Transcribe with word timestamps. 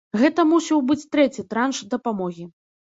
Гэта 0.21 0.45
мусіў 0.53 0.81
быць 0.89 1.07
трэці 1.17 1.47
транш 1.53 1.85
дапамогі. 1.97 2.53